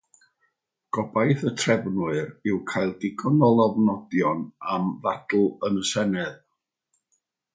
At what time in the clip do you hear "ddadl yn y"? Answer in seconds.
5.05-5.87